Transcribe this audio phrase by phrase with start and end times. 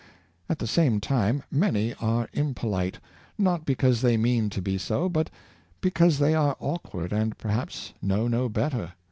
[0.49, 2.97] At the same time many are impolite,
[3.37, 5.29] not because they mean to be so, but
[5.79, 8.93] because they are awkward, and perhaps know no better.